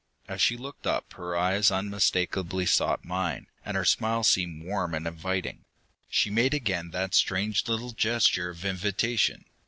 [0.27, 5.05] As she looked up, her eyes unmistakably sought mine, and her smile seemed warm and
[5.05, 5.65] inviting.
[6.09, 9.45] She made again that strange little gesture of invitation.